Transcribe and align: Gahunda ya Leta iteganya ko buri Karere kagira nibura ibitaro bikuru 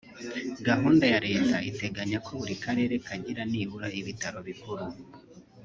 Gahunda 0.67 1.03
ya 1.13 1.19
Leta 1.27 1.57
iteganya 1.69 2.17
ko 2.25 2.31
buri 2.39 2.55
Karere 2.63 2.95
kagira 3.07 3.41
nibura 3.51 3.87
ibitaro 3.99 4.39
bikuru 4.49 4.85